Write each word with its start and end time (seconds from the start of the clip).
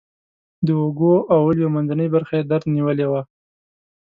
د 0.65 0.67
اوږو 0.81 1.15
او 1.33 1.39
ولیو 1.47 1.73
منځنۍ 1.75 2.07
برخه 2.15 2.33
یې 2.39 2.43
درد 2.51 2.65
نیولې 2.75 3.05
وه. 3.11 3.21